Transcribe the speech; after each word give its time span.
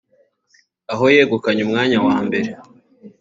aho 0.93 1.05
yegukanye 1.15 1.61
umwanya 1.63 1.97
wa 2.07 2.17
mbere 2.25 2.49